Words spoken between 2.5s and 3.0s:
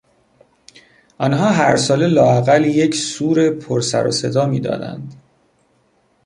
یک